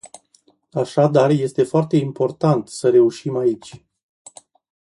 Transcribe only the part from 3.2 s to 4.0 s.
aici.